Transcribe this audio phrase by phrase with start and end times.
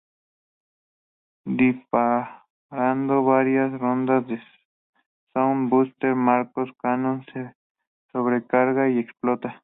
[1.45, 4.41] Disparando varias rondas del
[5.31, 7.53] Sound Buster, Macross Cannon se
[8.11, 9.55] sobrecarga y explota.